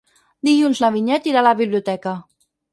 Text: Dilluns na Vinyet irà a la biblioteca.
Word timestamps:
Dilluns 0.49 0.81
na 0.85 0.91
Vinyet 0.95 1.31
irà 1.33 1.45
a 1.45 1.49
la 1.51 1.55
biblioteca. 1.63 2.19